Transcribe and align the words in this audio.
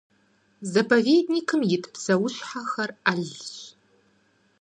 Заповедникым 0.75 1.61
ит 1.73 1.83
псэущхьэхэр 1.93 2.89
Ӏэлщ. 3.03 3.49